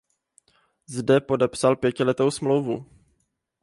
Zde 0.87 1.19
podepsal 1.21 1.75
pětiletou 1.75 2.31
smlouvu. 2.31 2.85